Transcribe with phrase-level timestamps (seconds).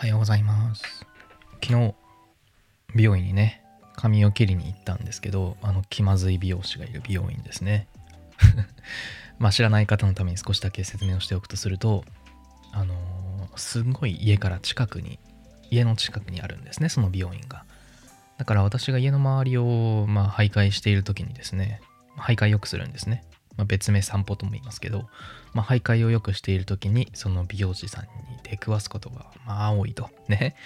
[0.00, 1.04] はようございます。
[1.62, 1.94] 昨日
[2.94, 3.62] 美容院にね
[3.96, 7.86] 髪を切りに行ったんですけどあの気まずい美容師がいる美容院ですね。
[9.38, 12.06] まあ知らない方のために少しだけ説明をしておくとすると
[12.72, 15.18] あのー、すんごい家から近くに
[15.70, 17.66] 家の近くにあるんですねその美容院が。
[18.38, 21.82] だから私が家の周りをまあ徘徊している時にですね
[22.16, 23.22] 徘徊よくするんですね。
[23.60, 25.04] まあ、別名散歩とも言いますけど、
[25.52, 28.08] まあ、徘徊をよくしている時にその美容師さんに
[28.42, 30.08] 出くわすことがまあ多いと。
[30.28, 30.56] ね。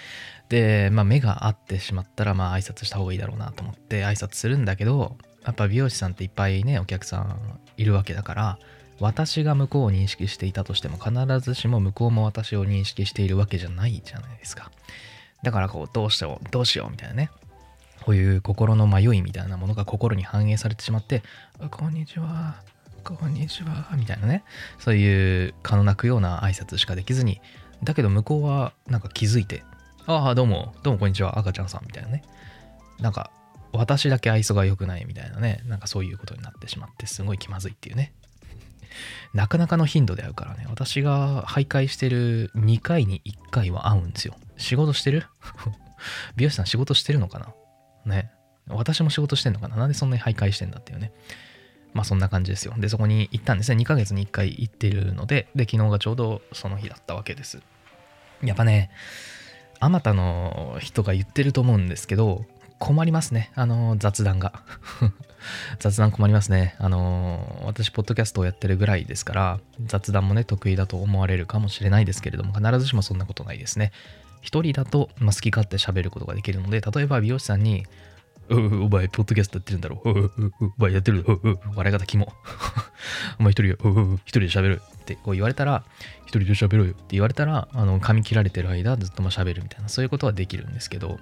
[0.47, 8.59] で、まあ、目が合ってしまったらまあ挨拶した方がいいだろうなと思って挨拶するんだけどやっぱ美容師さんっていっぱいねお客さんいるわけだから
[9.01, 14.71] 私が向こうを認識していたとしても必ずしも向こうも私を認識しているわけじゃないじゃないですか。
[15.43, 17.29] だからこうどうしようどうしようみたいなね。
[18.05, 21.23] こういう心の迷いみたいなものが心に反映されてしまって
[21.71, 22.74] 「こんにちは。
[23.13, 24.43] こんにちは、みたいなね、
[24.79, 27.39] そういう蚊の鳴くような挨拶しかできずに、
[27.83, 29.63] だけど向こうはなんか気づいて、
[30.07, 32.23] ああ、どうも、どうもこんにちは、赤ちゃんさんみたいなね。
[32.99, 33.29] なんか、
[33.73, 38.11] 私だけ愛想が良くないみたいなね、なんかそういうことになってしまって、すごい気まずいっていうね。
[39.35, 44.35] なかなかの頻度で会うからね、私が徘徊してる2回に1回は会うんですよ。
[44.57, 45.27] 仕事してる
[46.37, 47.53] 美容師さん仕事してるのかな
[48.05, 48.31] ね。
[48.67, 51.11] 私も仕事してんのかななんでそんなに徘徊してんだっていうね。
[51.95, 52.73] まあそんな感じですよ。
[52.77, 53.81] で、そこに行ったんですね。
[53.81, 57.61] 2ヶ月に1回行ってるので、で、昨日がちょうどその日だったわけです。
[58.43, 58.91] やっぱね、
[59.79, 62.43] あまたの人が言ってると思うんですけど、
[62.79, 63.51] 困りますね。
[63.55, 64.61] あの、雑談が。
[65.79, 66.75] 雑談困りますね。
[66.79, 73.93] あの、私、ポッドキャストをやってるぐらいですから、雑談もね、得意だと思われるかもしれないですけれども、必ずしもそんなことないですね。
[74.41, 77.85] 一人だと、まあ、好き勝手喋ることができるので、例えば美容師さんに、
[78.49, 80.31] お前、ポッドキャストやってるんだろう。
[80.77, 81.25] お前やってる。
[81.75, 82.31] 笑い方キモ。
[83.39, 85.83] お前一人、一人で喋るってこう言われたら、
[86.25, 91.19] 一人で喋ろうよって言われたら、あの、髪切られてる間ずっとま喋るみたいな、そういうことはできるんですけど、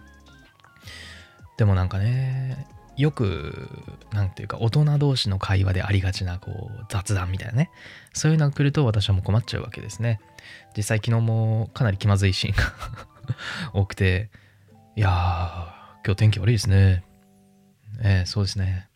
[1.57, 2.67] でもなんかね、
[2.97, 3.69] よく、
[4.11, 7.69] なんていうか、大人同士の会話でありがちな、こう、雑談みたいなね。
[8.13, 10.19] そういうのが来ると私はもう困っちゃうわけですね。
[10.75, 12.63] 実際昨日もかなり気まずいシーンが
[13.73, 14.29] 多くて、
[14.95, 15.13] いやー、
[16.05, 17.03] 今日天気悪いですね。
[18.01, 18.87] えー、そうですね。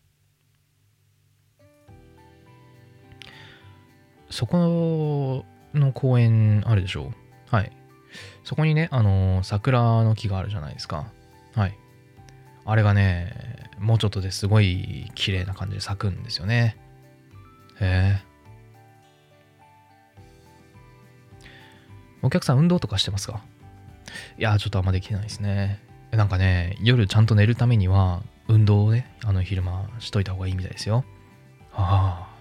[4.30, 7.04] そこの公園あるでしょ？
[7.04, 7.72] うはい。
[8.44, 11.12] そこにね、あのー、桜の木があるじゃないですか。
[11.56, 11.78] はい。
[12.66, 16.78] あれがね、もうちょっとですごい綺麗な感じで咲くんですよね。
[17.80, 18.28] へえ。
[22.22, 23.42] お客さん運動とかしてますか？
[24.38, 25.80] いや、ちょっとあんまできないですね。
[26.12, 31.04] なんかね、夜ちゃんと寝るためには、運動をね、あの昼間しといた方がいいみたいですよ。
[31.74, 32.38] ああ。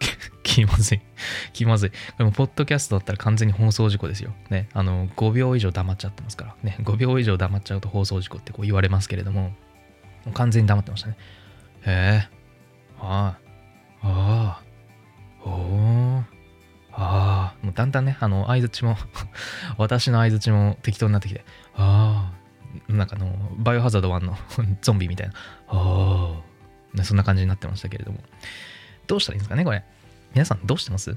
[0.42, 1.00] 気まずい。
[1.52, 1.90] 気まずい。
[2.18, 4.32] でも、ポッドキャストだったら完全に放送事故ですよ。
[4.50, 4.68] ね。
[4.72, 6.56] あの、5秒以上黙っちゃってますから。
[6.62, 6.76] ね。
[6.80, 9.54] 5秒以上黙っちゃうと放送事故ってこう言われますけれども、
[10.24, 11.16] も完全に黙ってましたね。
[11.84, 12.28] へえ。
[13.00, 13.36] あ
[14.02, 14.06] あ。
[14.06, 14.62] あ
[15.44, 15.48] あ。
[15.48, 16.41] おー。
[16.92, 17.64] ああ。
[17.64, 18.96] もうだんだんね、あの、相づちも
[19.78, 21.44] 私の相づちも適当になってきて、
[21.74, 22.32] あ
[22.88, 22.92] あ。
[22.92, 24.36] なんかあの、バイオハザード1の
[24.82, 25.34] ゾンビみたいな、
[25.68, 26.40] あ
[26.98, 28.20] あ、そんな感じになってましたけれども。
[29.06, 29.84] どうしたらいいんですかね、これ。
[30.34, 31.16] 皆さんどうしてます？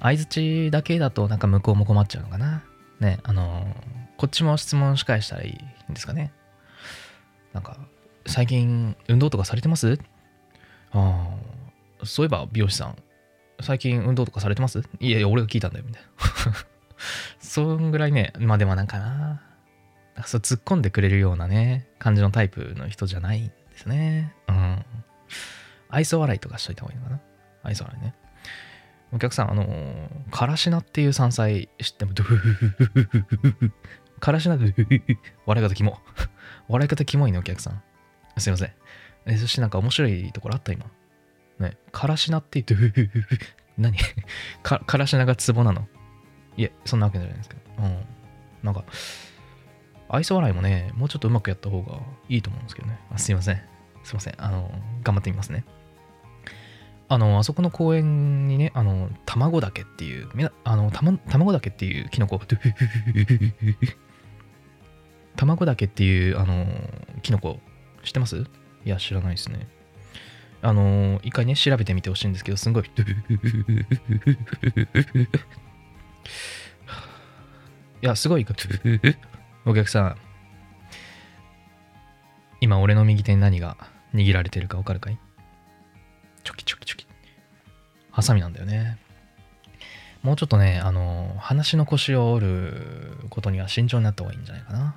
[0.00, 2.62] 相づちだけだとなんか向こうも困っちゃうのかな？
[3.00, 3.74] ね、あの、
[4.16, 6.32] こっちも質問し返したらいいんですかね？
[7.52, 7.78] なんか、
[8.26, 9.98] 最近運動とかされてます？
[10.92, 11.28] ああ、
[12.04, 12.96] そういえば美容師さん、
[13.60, 14.82] 最近運動とかされてます？
[15.00, 16.08] いやいや、俺が聞いたんだよ、みたいな。
[17.40, 19.42] そんぐらいね、まあでもなんかな、
[20.14, 24.34] かそう突っ込んでくれるようなね、感じのタイプの人じゃないんですね。
[24.48, 24.84] うん。
[25.88, 27.20] 愛想笑いとかしといた方がいいのかな？
[27.62, 28.14] 愛想笑いね。
[29.12, 33.72] お客さん、あのー、からしなっていう山菜知っても、ドゥフフフフフフ
[34.20, 34.74] からしなで、
[35.44, 36.00] 笑い方キモ。
[36.68, 37.82] 笑い方キモいね、お客さん。
[38.38, 38.72] すいません。
[39.26, 40.72] え、そしてなんか面白いところあった？
[40.72, 40.86] 今。
[41.62, 43.10] ね、からしなって言って、
[43.78, 43.96] 何？
[44.62, 45.86] か、からしながツボなの？
[46.56, 47.60] いえ、そんなわけじゃないですけど。
[47.78, 48.04] うん。
[48.62, 48.84] なんか、
[50.08, 51.98] 愛想笑いもね、もうちょっとうまくやった方が
[52.28, 53.00] いいと思うんですけどね。
[53.10, 53.62] あすいません。
[54.04, 54.34] すいません。
[54.36, 54.70] あの、
[55.02, 55.64] 頑張ってみますね。
[57.08, 60.28] あの、あそこの公園にね、あの、卵岳っていう、
[60.64, 62.40] あの、たま、卵岳っていうキノコ、
[65.36, 66.66] 卵岳っていう、あの、
[67.22, 67.58] キノコ、
[68.02, 68.36] 知ってます？
[68.84, 69.68] いや、知らないですね。
[70.62, 72.88] あの、一回ね、調べてみてほしいんですけど、すんごい、い
[78.00, 78.46] や、すごい、
[79.64, 80.16] お客さん。
[82.60, 83.76] 今、俺の右手に何が
[84.14, 85.18] 握られてるか分かるかい？
[86.44, 87.08] チョキチョキチョキ。
[88.12, 88.98] ハサミなんだよね。
[90.22, 94.94] もうちょっとね、あの、話の腰を折ることには慎重になった方がいいんじゃないかな。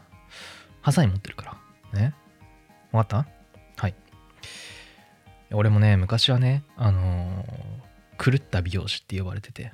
[0.81, 1.57] ハサミ持ってるか
[1.91, 1.99] ら。
[1.99, 2.13] ね？
[2.91, 3.31] わかった？
[5.51, 9.71] 俺もね、昔はね、あのー、狂った美容師って呼ばれてて、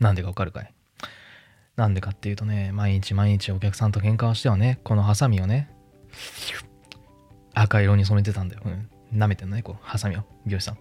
[0.00, 0.74] なんでかわかるかい？
[1.76, 5.70] なんでかっていうとね、毎日毎日お客さんと喧嘩をしてはね、このハサミをね、
[7.52, 8.62] 赤色に染めてたんだよ。
[8.64, 8.90] うん。
[9.12, 10.78] 舐めてんのね、こう、ハサミを、美容師さん。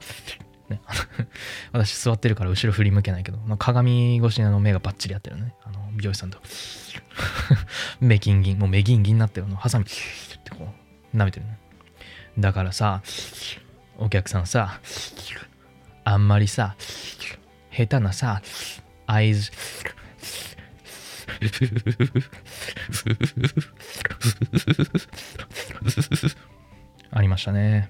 [0.70, 0.82] ね、
[1.72, 5.54] 私座ってるから後ろ振り向けないけど、鏡越しにあの目がバッチリ合ってるね。
[5.64, 6.40] あの美容師さんと。
[8.00, 9.88] 目ギンギン、もう目ギンギンになってるの、ハサミっ
[10.44, 10.74] てこ
[11.14, 11.58] う、舐めてるね。
[12.40, 13.02] だからさ、
[13.98, 14.80] お客さんさ、
[16.04, 16.76] あんまりさ、
[17.72, 18.42] 下手なさ、
[19.06, 19.52] 合図、
[27.12, 27.90] ありましたね。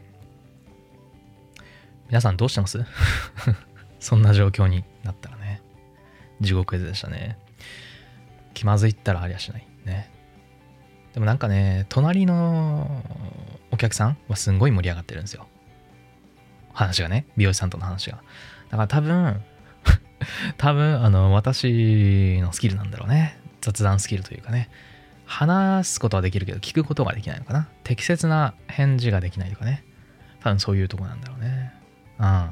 [2.07, 2.79] 皆さんどうしてます？
[3.99, 5.61] そんな状況になったらね。
[6.41, 7.37] 地獄絵図でしたね。
[8.53, 9.67] 気まずいったらありゃしない。
[9.85, 10.11] ね。
[11.13, 13.03] でもなんかね、隣の
[13.71, 15.47] お客さんはすんごい盛り上がってるんですよ。
[16.73, 18.17] 話がね、美容師さんとの話が。
[18.69, 19.41] だから多分、
[20.57, 23.39] 多分、あの、私のスキルなんだろうね。
[23.61, 24.69] 雑談スキルというかね。
[25.25, 27.69] 話すことはできるけど、聞くことができないのかな。
[27.83, 29.83] 適切な返事ができないとかね。
[30.41, 31.73] 多分そういうとこなんだろうね。
[32.19, 32.49] うん。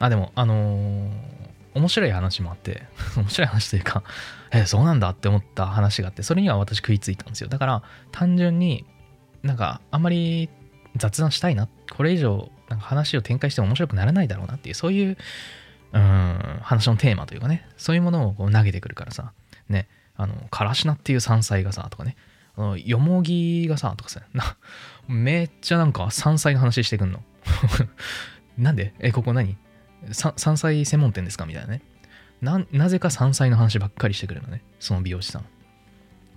[0.00, 1.10] あ、でも、あのー、
[1.74, 2.84] 面白い話もあって、
[3.16, 4.02] 面白い話というか、
[4.50, 7.48] え、そうなんだって思った話があって、それには私食いついたんですよ。
[7.48, 8.84] だから、単純に
[9.42, 10.48] なんか、あんまり
[10.96, 11.68] 雑談したいな。
[11.94, 15.16] これ以上、なんか話を展開しても面白くならないだろうなっていう、そういう、
[15.92, 19.32] うん、話のテーマというかね、そういうものをこう投げてくるからさ、
[19.68, 22.16] ね、あの、からしなっていう山菜がさ、とかね、
[22.56, 24.56] あの、よもぎがさ、とかさ、な、
[25.06, 27.22] めっちゃなんか山菜の話してくんの。
[28.58, 28.92] なんで？
[28.98, 29.56] え、ここ何？
[30.12, 31.46] 山菜専門店ですか？
[31.46, 31.82] みたいなね。
[32.42, 34.62] な、なぜか山菜の話ばっかりしてくるのね。
[34.80, 35.46] その美容師さん。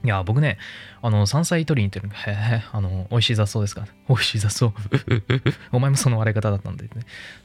[0.04, 0.58] いや、僕ね、
[1.02, 4.74] あの、山菜取りに行ってるのへえ、あの、美味しい雑草ですか美味しい雑草。
[5.72, 6.90] お前もその笑い方だったんでね。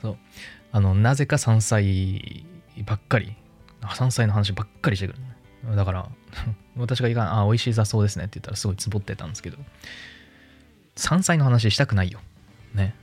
[0.00, 0.16] そう。
[0.72, 2.46] あの、なぜか山菜
[2.84, 3.36] ばっかり、
[3.94, 5.14] 山菜の話ばっかりしてく
[5.68, 6.08] る、だから、
[6.76, 9.58] 私がいかん、あ、美味しい雑草ですねって言ったらすごいつぼってたんですけど、
[10.94, 12.20] 山菜の話したくないよ。
[12.74, 12.94] ね。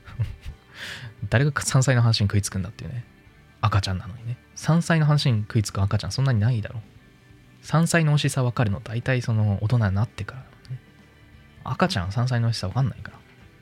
[1.29, 3.05] 誰が山菜の話に食いつくんだっていうね。
[3.61, 4.37] 赤ちゃんなのにね。
[4.55, 6.92] 山菜の話に食いつく赤ちゃんそんなにないだろう。
[7.63, 10.79] 山菜の美味しさ分かるの大体その大人になってから、ね、
[11.63, 13.11] 赤ちゃん山菜の美味しさ分かんないか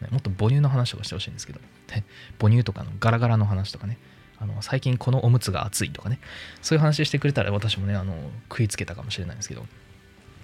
[0.01, 2.03] ら、ね、もっと母乳の話とかしてほしいんですけど、ね、
[2.39, 3.97] 母乳とかのガラガラの話とかね。
[4.39, 6.19] あの最近このおむつが熱いとかね。
[6.63, 8.15] そういう話してくれたら私もねあの
[8.49, 9.67] 食いつけたかもしれないんですけど、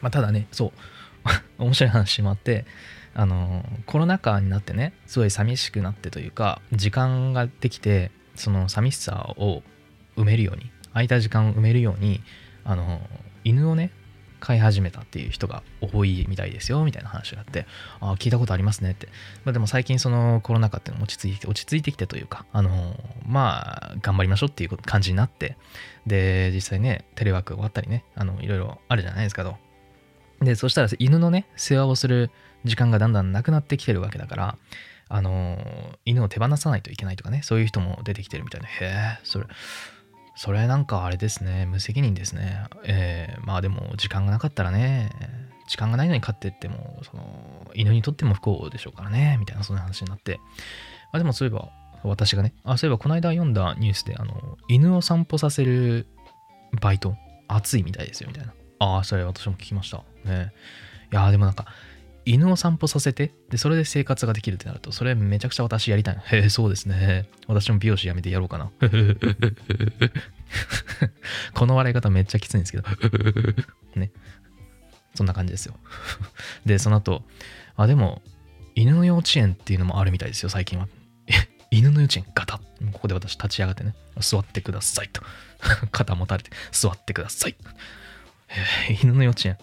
[0.02, 0.72] まあ、ただねそう。
[1.58, 2.66] 面白い話もあって
[3.14, 9.64] あのコロナ禍になってねすごい寂しくなってというか時間ができてその寂しさを
[10.16, 12.22] 埋めるように空いた時間を埋めるように
[12.64, 13.02] あの
[13.48, 13.92] 犬をね
[14.40, 17.66] 飼い始めたっていう人が多いみたいですよみたいな話があって
[18.00, 19.08] あ聞いたことありますねって、
[19.46, 22.96] まあ、でも最近そのコロナ禍っていうのも落ち着いて落ち着いてきてというかあの
[23.26, 25.58] まあ頑張りましょうっていう感じになって
[26.06, 29.56] で実際ねテレワーク終わったりねあのいろいろあるじゃないですかと
[30.42, 32.30] でそしたら犬のね世話をする
[32.64, 34.58] 時間がだんだんなくなってきてるわけだから
[35.10, 35.58] あの
[36.06, 39.46] 犬を手放さないといけないとかねそういう人も出てきてるみたいでへえそれ
[40.38, 42.64] それなんかあれですね、無責任ですね。
[42.84, 45.10] えー、まあでも時間がなかったらね、
[45.68, 50.40] 時間がないのに飼ってっても、その、犬にとっても不幸でしょうからね、みたいなそんな話になって。
[51.12, 51.70] あ、でもそういえば、
[52.04, 56.06] 私がね、あ、そういえばこの間読んだニュースで、あの、犬を散歩させる
[56.82, 57.16] バイト、
[57.48, 58.54] 熱いみたいですよ、みたいな。
[58.78, 60.04] ああ、それ私も聞きました。
[60.24, 60.54] ね。
[61.12, 61.66] いやでもなんか、
[62.28, 66.22] 犬を散歩させて、で、それで生活ができるってなると、それめちゃくちゃ私やりたい。
[66.26, 67.30] へえ、そうですね。
[67.48, 68.70] 私も美容師辞めてやろうかな。
[71.56, 72.84] この笑い方めっちゃきついんですけど。
[73.96, 74.12] ね。
[75.16, 75.76] そんな感じですよ。
[76.66, 77.24] で、その後、
[77.78, 78.22] あ、でも、
[78.76, 80.90] 犬の幼稚園っていうのもあるみたいですよ、最近は。
[81.72, 82.58] 犬の幼稚園ガタ
[82.92, 85.22] ここで私立ち上がってね、座ってくださいと。
[85.92, 87.56] 肩持たれて、座ってください。
[88.90, 89.58] え、犬の幼稚園。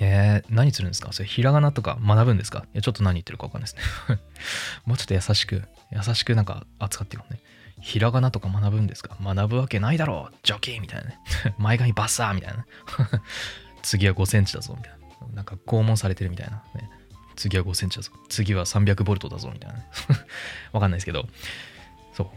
[0.00, 1.12] えー、何するんですか？
[1.12, 2.64] それひらがなとか学ぶんですか？
[2.72, 4.18] いや、ちょっと何言ってるかわかんないですね
[4.86, 7.40] もうちょっと優しく、優しくなんか扱ってよね。
[7.80, 9.16] ひらがなとか学ぶんですか？
[9.20, 11.18] 学ぶわけないだろうジョキーみたいなね。
[11.58, 12.66] 前髪バッサーみたいな。
[13.82, 14.98] 次は5センチだぞみたいな。
[15.34, 16.62] なんか拷問されてるみたいな。
[16.74, 16.88] ね、
[17.36, 18.12] 次は5センチだぞ。
[18.28, 19.86] 次は300ボルトだぞみたいな、ね。
[20.72, 21.28] わかんないですけど。
[22.14, 22.30] そ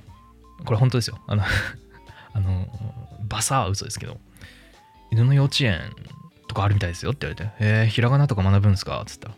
[0.60, 0.64] う。
[0.64, 1.20] これ本当ですよ。
[1.28, 1.44] あの
[2.34, 2.68] あの、
[3.24, 4.20] バサーは嘘ですけど、
[5.12, 5.82] 犬の幼稚園
[6.52, 9.02] とかあるみたいですよって言われて、えー、ひらがなとか学ぶんですか？
[9.08, 9.36] つったら。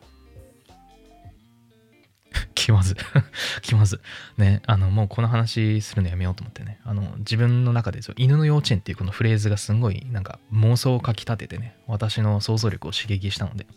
[2.55, 2.97] 気まず。
[3.61, 4.01] 気まず。
[4.37, 13.67] ね、あの、もうこの話するのやめようと思ってね、あの、自分の中で犬の幼稚園っていうこのフレーズがすごい、なんか妄想をかき立ててね、私の想像力を刺激したので、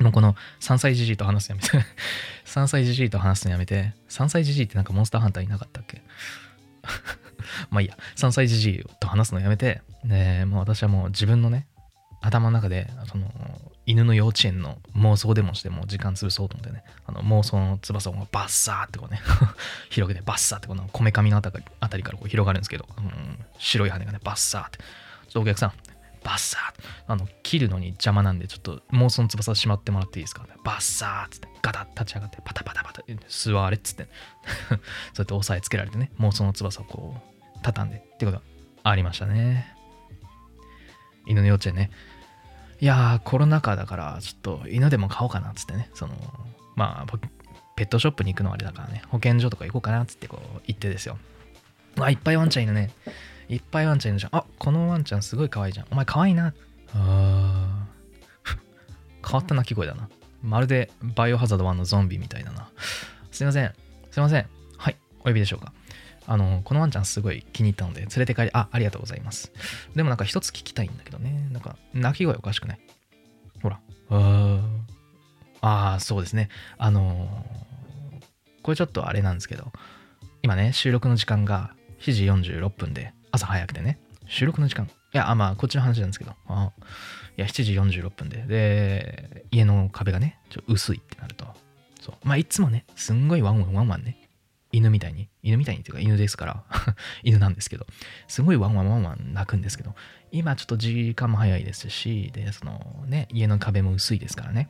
[0.00, 1.86] もうこの3歳じじいと話すのやめて
[2.46, 6.02] 3歳じじいと話すのやめて、 3歳じじいってなんかモンスターハンターいなかったっけ？
[7.70, 11.68] まあいいや、3歳じじいと話すのやめて、で、もう私はもう自分のね、
[12.26, 13.30] 頭の中で、その、
[13.86, 19.20] 犬の幼稚園の妄想でもしても時間潰そうと思ってね、あの妄想の翼をバッサーってこうね。
[19.90, 21.50] 広げてバッサーってこのこめかみのあた
[21.96, 24.78] りからこう広がるんですけど、うん、白い羽がね、バッサーって。
[24.78, 25.72] ちょっとお客さん、
[26.24, 34.08] バッサーあの、切るのに邪魔なんで、ちょっと妄想の翼しまってもらっていいですか、バッサーっつって、ガタッ立ち上がって、パタパタパタ、座れっつって、
[34.68, 34.78] そう
[35.18, 37.98] やって押さえつけられてね、妄想の翼をこう、畳んで。
[37.98, 38.42] ってことが
[38.82, 39.76] ありましたね。
[41.26, 41.90] 犬の幼稚園ね。
[42.80, 46.14] いやー、コロナ禍だから、ちょっと犬でも飼おうかなっつってね、その、
[46.74, 47.18] まあ、
[47.76, 51.18] ペットショップに行くのはあれだからね、保健所とか行こうかなっつってこう行ってですよ。
[51.98, 52.90] あ、いっぱいワンちゃんいるね。
[53.48, 54.36] いっぱいワンちゃんいるじゃん。
[54.36, 55.86] あ、このワンちゃんすごい可愛いじゃん。
[55.90, 56.52] お前可愛いな。
[56.94, 57.86] あ
[59.24, 60.08] 変わった鳴き声だな。
[60.42, 62.68] まるでバイオハザード1のゾンビみたいだな。
[63.30, 63.72] すいません。
[64.10, 64.46] すいません。
[64.76, 64.96] はい。
[65.20, 65.72] お呼びでしょうか。
[66.26, 69.52] あの、このワンちゃんすごい気に入ったので、連れて帰り、あ、ありがとうございます。
[69.94, 71.48] でもなんか一つ聞きたいんだけどね。
[71.52, 72.80] なんか、鳴き声おかしくない？
[73.62, 73.80] ほら。
[75.62, 76.48] ああ、そうですね。
[76.78, 78.22] あのー、
[78.62, 79.72] これちょっとあれなんですけど、
[80.42, 86.72] 今ね、収録の時間が7時46分で、朝早くてね、収録の時間、いや、まあ、こっちの話なんですけど、あ
[87.36, 91.46] いや、7時46分で、で、家の壁がね、ちょ薄いってなると、
[92.00, 92.14] そう。
[92.22, 94.25] まあ、いつもね、すんごいワンワンワンワンね、
[94.72, 96.64] 犬みたいに、犬みたいにっていうか犬ですから
[97.22, 97.86] 犬なんですけど、
[98.28, 99.94] すごいワンワンワンワン鳴くんですけど、
[100.32, 104.68] 今ちょっと時間も早いですし、で、そのね、家の壁も薄いですからね、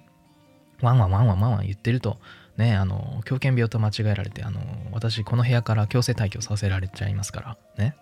[0.81, 2.21] ワンワンワンワンワンワン言ってると、
[2.57, 4.61] ね、あの、狂犬病と間違えられて、あの、
[4.93, 7.97] 私、この部屋から強制退去させられちゃいますから、ね。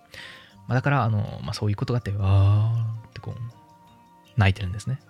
[0.66, 3.40] まあ、だから、あの、まあ、そういうことがあって、わーってこう、
[4.36, 5.00] 鳴いてるんですね。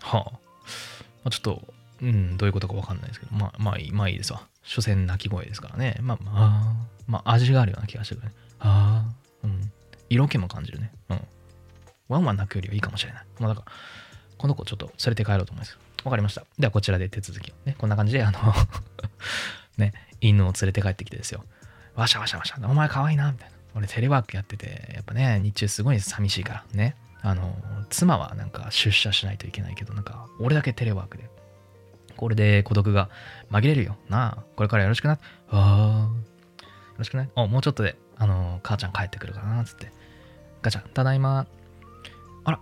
[0.00, 0.30] はあ。
[0.32, 0.38] ま
[1.26, 1.62] あ、ちょっと、
[2.02, 4.42] うん、どういうことかわかんないですけど、まあ、まあいい、まあいいですわ。
[4.62, 5.96] 所詮鳴き声ですからね。
[6.00, 6.76] まあまあ、
[7.06, 8.34] まあ味があるような気がしてくるね。
[8.58, 9.72] ああ、うん。
[10.08, 10.92] 色気も感じるね。
[11.10, 11.20] うん。
[12.08, 13.24] ワンワン鳴くよりはいいかもしれない。
[13.38, 13.72] まあだから、
[14.38, 15.78] この子ちょっと連れて帰ろうと思います。
[16.04, 16.44] わかりました。
[16.58, 18.38] ではこちらで手続きをね、こんな感じで、あの
[19.78, 21.44] ね、犬を連れて帰ってきてですよ。
[21.94, 23.56] わしゃわしゃわしゃ、お前かわいいな、みたいな。
[23.74, 26.96] 俺テレワークやってて、やっぱね、日中すごい寂しいからね。
[27.22, 27.56] あの、
[27.90, 31.28] 妻はなんか出社しないといけないけど、なんか、俺だけテレワークで
[32.16, 33.10] これで孤独が
[33.50, 33.96] 紛れるよ。
[34.08, 35.14] なあ、これからよろしくな。
[35.14, 35.18] あ
[35.50, 36.08] あ、
[36.60, 36.68] よ
[36.98, 37.30] ろしくね。
[37.36, 39.92] お、もうちょっとで、あの、母ちゃん帰ってくるかな、つって。
[40.62, 41.46] ガチャ、ただいま。
[42.44, 42.60] あら、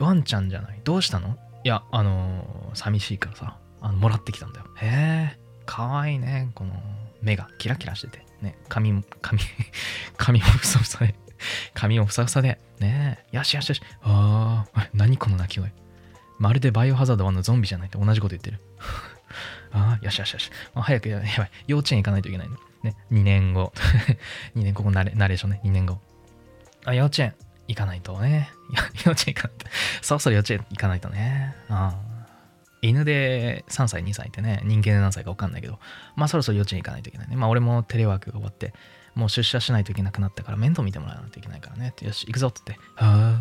[0.00, 0.80] ワンちゃんじゃない。
[0.84, 1.36] どうしたの？
[1.64, 4.66] いや、あの寂しいからさ、あの、もらってきたんだよ。
[4.76, 6.50] へえ、かわいいね。
[6.54, 6.74] この、
[7.22, 8.24] 目がキラキラしてて。
[8.42, 9.40] ね、髪も、髪、
[10.18, 11.14] 髪もふさふさで。
[11.72, 12.60] 髪もふさふさで。
[12.80, 13.82] ねえ、よしよしよし。
[14.02, 15.72] ああ、何この鳴き声？
[16.38, 18.60] まるでバイオハザード1のゾンビじゃないって同じこと言ってる。
[19.72, 20.50] ああ、よしよしよし。
[20.74, 21.50] もう早くやばい。
[21.66, 22.56] 幼稚園行かないといけないの。
[22.82, 23.72] ね、2年後。
[24.54, 26.00] 2年、ここナレナレーションね、2年後。
[26.84, 27.34] あ、幼稚園
[27.66, 28.50] 行かないとね。
[29.04, 29.66] 幼稚園行かないと。
[30.02, 31.54] そろそろ幼稚園行かないとね。
[31.68, 31.94] あ。
[32.82, 35.78] 犬で3歳、2歳ってね、人間で何歳か分かんないけど、
[36.16, 37.36] まあそろそろ幼稚園行かないといけないね。
[37.36, 38.74] まあ俺もテレワークが終わって、
[39.14, 41.94] もう出社しないといけなくなったから面倒見てもらわないといけないからね。
[42.02, 42.84] よし、行くぞって言って。
[42.96, 43.38] は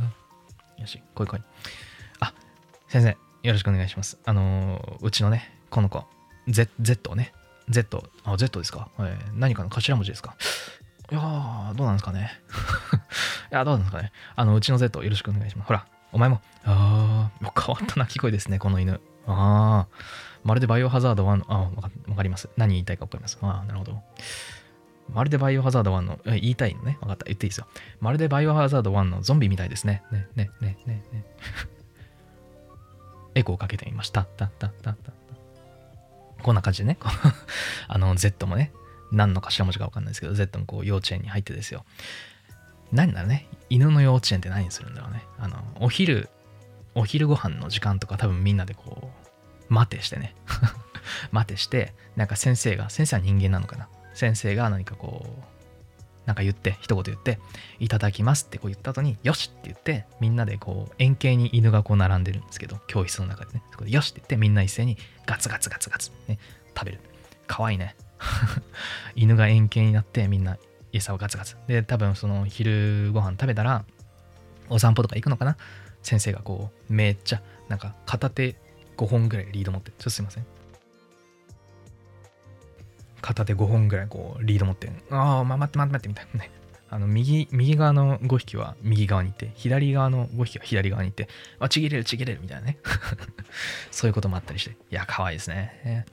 [0.78, 0.82] あ。
[0.82, 1.42] よし、来い来い。
[2.94, 4.20] 先生、よろしくお願いします。
[4.24, 6.06] あのー、うちのね、この子、
[6.48, 7.34] Z、Z をね。
[7.68, 10.36] Z、あ、Z ですか、えー、何かの頭文字ですか？
[11.12, 12.40] いやー、どうなんですかね？
[13.52, 14.12] いや、どうなんですかね？
[14.36, 15.68] あの、うちの Z、よろしくお願いします。
[15.70, 16.40] ほら、お前も。
[16.66, 19.02] あー、変わった鳴き声ですね、この犬。
[19.26, 21.72] あー、まるでバイオハザード1の、あ、
[22.12, 22.48] わかります。
[22.58, 23.40] 何言いたいかわかります？
[23.42, 24.04] あー、なるほど。
[25.12, 27.00] まるでバイオハザード1の、言いたいのね？
[27.02, 27.26] わかった。
[27.26, 27.66] 言っていいですよ。
[28.02, 30.04] まるでバイオハザード1のゾンビみたいですね。
[30.12, 31.26] ね、ね、ね、ね、ね。
[33.36, 34.24] エコーかけてみました。
[34.24, 35.12] たたたた
[36.42, 36.98] こんな感じでね、
[37.88, 38.72] あの Z もね、
[39.12, 41.86] 何の頭文字かわかんないですけど、Z もこう幼稚園に入ってですよ。
[42.92, 45.24] 何だろうね、犬の幼稚園って何するんだろうね。
[45.40, 46.30] あの、お昼、
[46.96, 49.12] お昼ご飯の時間とか多分みんなでこ
[49.70, 50.36] う、待てしてね。
[51.32, 53.88] 待てして、なんか先生が、先生は人間なのかな？
[54.13, 55.53] 先生が何かこう、
[56.25, 57.39] なんか言って、一言言って、
[57.80, 66.39] いただきますってこう言った後に、よしって言って、みんなでこう、円形に犬がこう並んでるんですけど、教室の中でね、そこでよしって言って、みんな一斉にガツガツガツガツ、ね、
[66.77, 67.00] 食べる。
[67.48, 67.96] かわいいね。
[69.15, 70.58] 犬が円形になって、みんな
[70.94, 71.58] 餌をガツガツ。
[71.68, 73.84] で、多分その昼ご飯食べたら、
[74.70, 75.58] お散歩とか行くのかな？
[76.03, 78.56] 先生がこう、めっちゃ、なんか片手
[78.98, 80.46] 5本ぐらいリード持って、ちょっとすいません。
[83.24, 86.39] 片手5本ぐらいこうリード持ってああ、ま、待って待って待ってみたいな。
[86.44, 86.51] ね。
[86.89, 91.27] あの右右側の5匹は右側に行って左側の5匹は左側に行って
[91.58, 92.77] あちぎれるちぎれるみたいなね。
[93.89, 94.72] そういうこともあったりして。
[94.72, 96.06] いや可愛いですね。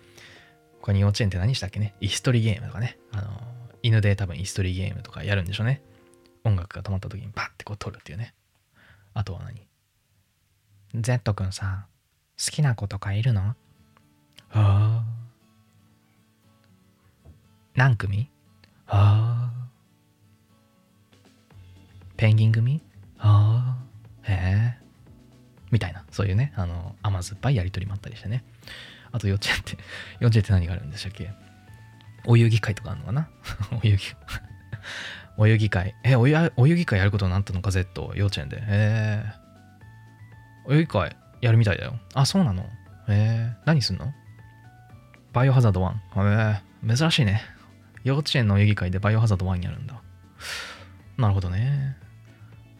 [0.80, 1.94] 他に幼稚園って何したっけね？
[2.00, 2.96] イストリーゲームとかね。
[3.12, 3.42] あの
[3.82, 5.82] 犬で多分イストリーゲームとかやるんでしょうね。
[6.44, 8.34] 音楽が止まった時にバッてこう撮るっていうね。
[9.12, 9.66] あとは何
[10.94, 11.88] ?Z 君さ
[12.42, 13.42] 好きな子とかいるの？
[13.42, 13.54] あ
[14.52, 15.19] あ
[17.76, 18.28] 何組？
[18.86, 19.68] ああ
[22.16, 22.82] ペンギン組？
[23.18, 23.76] あ
[24.26, 24.84] あへえ
[25.70, 26.04] みたいな。
[26.10, 28.44] そういうねあの甘酸っぱいやり取りもあったりしてね。
[29.12, 29.76] あと幼稚園って
[30.20, 31.30] 幼稚園って何があるんでしたっけ？
[32.26, 33.28] お遊戯会とかあるのかな？
[33.82, 34.16] お遊戯
[35.36, 35.94] お遊戯会。
[36.04, 38.58] えお遊戯会やることになったのか Z 幼稚園で。
[38.58, 39.24] へえ
[40.66, 41.98] お遊戯会やるみたいだよ。
[42.14, 42.64] あそうなの？
[42.64, 42.66] へ
[43.08, 44.12] え何すんの？
[45.32, 45.84] バイオハザード
[46.14, 47.40] 1へえ珍しいね
[48.04, 50.00] 幼稚園のお遊戯会でバイオハザード1やるんだ。
[51.18, 51.96] なるほどね。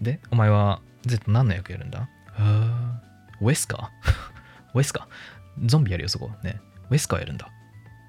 [0.00, 2.08] でお前は Z 何の役やるんだ？
[3.40, 3.90] ウェスカ
[4.74, 5.08] ウェスカ
[5.66, 6.30] ゾンビやるよそこ。
[6.42, 6.60] ね。
[6.90, 7.48] ウェスカやるんだ。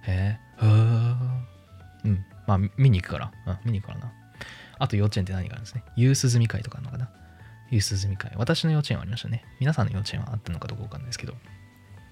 [0.03, 0.65] へえ
[2.03, 2.25] うん。
[2.47, 3.31] まあ見に行くから。
[3.47, 4.13] うん見に行くからな。
[4.79, 5.83] あと幼稚園って何があるんですね？
[5.95, 7.09] ユース済み会とかあるのかな？
[7.71, 8.31] ユース済み会。
[8.35, 9.43] 私の幼稚園はありましたね。
[9.59, 11.35] 皆さんの幼稚園はあったのかどうかわかんないですけど。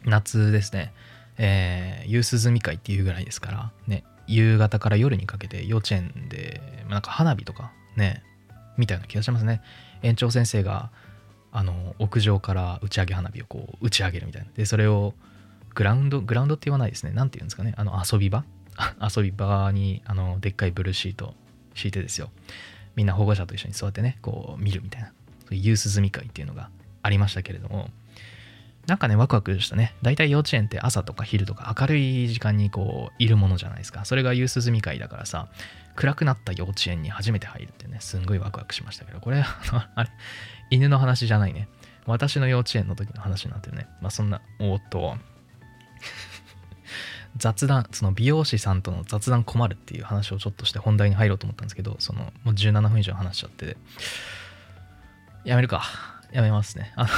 [0.06, 0.94] 夏ですね。
[1.38, 3.72] えー、ユース済み会っていうぐらいですから。
[3.88, 8.24] ね夕方から夜にかけて幼稚園でなんか花火とかね
[8.78, 9.62] みたいな気がしますね。
[10.04, 10.92] 園長先生が
[11.52, 14.48] あの屋上から打ち上げ花火をこう打ち上げるみたいな。
[14.56, 15.16] でそれを
[15.74, 17.12] グラウンドグラウンドって言わないですね。
[17.14, 17.74] 何て言うんですかね。
[17.76, 18.44] あの遊び場？
[19.16, 21.34] 遊び場にあのでっかいブルーシート
[21.74, 22.30] 敷いてですよ。
[22.96, 25.08] みんな保護者と一緒に座ってねこう見るみたいな。
[25.48, 26.70] そういうユース済み会っていうのが
[27.02, 27.90] ありましたけれども。
[28.88, 29.96] なんかねワクワクしたね。
[30.02, 34.06] 大体幼稚園って朝とか昼とか明るい時間にこういるものじゃないですか。
[34.06, 35.48] それがユース済み会だからさ
[35.96, 39.20] 暗くなった幼稚園に初めて入るってねすんごいワクワクしましたけど。
[39.20, 39.44] これ
[39.96, 40.10] あれ
[40.72, 41.68] 犬の話じゃないね。
[42.06, 43.88] 私の幼稚園の時の話になってるね。
[44.02, 45.18] まあそんなおっと。
[47.38, 53.78] 雑談その美容師さんとの雑談困るっていう話をちょっとして本題に入ろうと思ったんですけどそのもう17分以上話しちゃって。
[55.46, 55.84] やめるか。
[56.32, 56.92] やめますね。
[56.96, 57.10] あの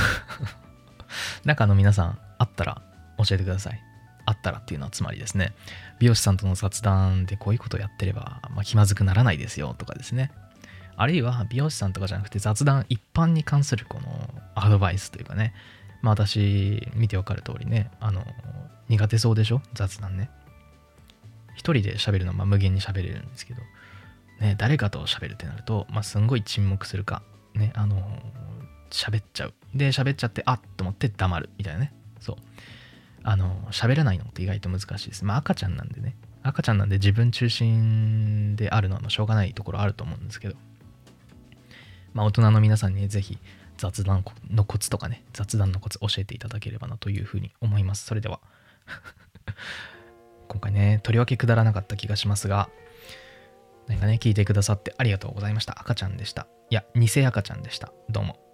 [1.46, 2.82] 中の皆さんあったら
[3.18, 3.82] 教えてください。
[4.26, 5.54] あったらっていうのはつまりですね
[6.00, 10.32] 美容師さんとの雑談でこういうことやってれば、まあ、気まずくならないですよとかですね。
[10.96, 15.54] あるいは美容師さんとかじゃなくて雑談一般に関するこのアドバイスというかね。
[16.02, 18.26] まあ私見てわかる通りねあの
[18.90, 19.62] 苦手そうでしょ？
[19.74, 20.30] 雑談ね。
[21.56, 23.62] 一人で喋るのは無限に喋れるんですけど。
[24.40, 27.24] ね誰かと喋るってなるとまあすんごい沈黙するか。
[27.56, 28.02] ねあの
[28.92, 29.54] 喋っちゃう。
[29.74, 31.50] で喋っちゃってあっと思って黙る。
[31.58, 31.94] みたいなね。
[32.20, 32.36] そう。
[33.24, 35.26] あの喋らないのって意外と難しいです。
[35.26, 36.16] まあ赤ちゃんなんでね。
[36.44, 40.56] 赤ちゃんなんで自分中心であるのはしょうがないところあると思うんですけど。
[42.14, 43.38] まあ大人の皆さんにぜひ
[43.78, 48.06] 雑談のコツとかね雑談のコツ教えていただければなというふうに思います。
[48.06, 48.40] それでは。
[50.48, 52.70] 今回ねとりわけくだらなかった気がしますが。
[53.88, 55.80] 何かね聞いてくださってありがとうございました。
[55.80, 56.48] 赤ちゃんでした。
[56.70, 57.92] いや偽赤ちゃんでした。
[58.10, 58.51] どうも。